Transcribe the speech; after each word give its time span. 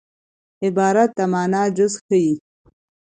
عبارت 0.65 1.09
د 1.17 1.19
مانا 1.31 1.63
جز 1.77 1.93
ښيي. 2.05 2.31